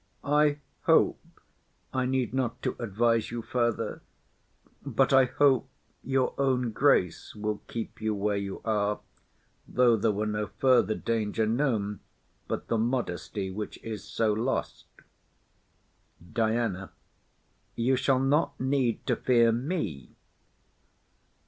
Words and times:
I 0.23 0.57
hope 0.85 1.23
I 1.93 2.07
need 2.07 2.33
not 2.33 2.59
to 2.63 2.75
advise 2.79 3.29
you 3.29 3.43
further; 3.43 4.01
but 4.83 5.13
I 5.13 5.25
hope 5.25 5.69
your 6.03 6.33
own 6.39 6.71
grace 6.71 7.35
will 7.35 7.61
keep 7.67 8.01
you 8.01 8.15
where 8.15 8.35
you 8.35 8.63
are, 8.65 8.99
though 9.67 9.95
there 9.95 10.09
were 10.11 10.25
no 10.25 10.47
further 10.57 10.95
danger 10.95 11.45
known 11.45 11.99
but 12.47 12.67
the 12.67 12.79
modesty 12.79 13.51
which 13.51 13.77
is 13.83 14.03
so 14.03 14.33
lost. 14.33 14.87
DIANA. 16.33 16.89
You 17.75 17.95
shall 17.95 18.19
not 18.19 18.59
need 18.59 19.05
to 19.05 19.15
fear 19.15 19.51
me. 19.51 20.15